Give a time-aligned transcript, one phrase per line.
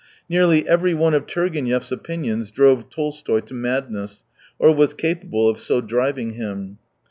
[0.27, 4.23] Nearly every one of Turgenev's opinions drove Tolstoy to madness,
[4.57, 6.79] or was capable of so driving him.